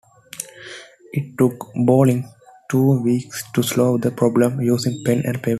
[1.13, 2.27] It took Beurling
[2.71, 5.49] two weeks to solve the problem using pen and paper.